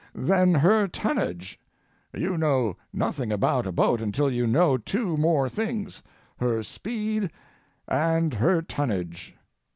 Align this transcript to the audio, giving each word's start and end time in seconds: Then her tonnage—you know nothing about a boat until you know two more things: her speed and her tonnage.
Then 0.15 0.55
her 0.55 0.87
tonnage—you 0.87 2.35
know 2.35 2.75
nothing 2.91 3.31
about 3.31 3.67
a 3.67 3.71
boat 3.71 4.01
until 4.01 4.31
you 4.31 4.47
know 4.47 4.75
two 4.75 5.15
more 5.15 5.47
things: 5.47 6.01
her 6.39 6.63
speed 6.63 7.29
and 7.87 8.33
her 8.33 8.63
tonnage. 8.63 9.35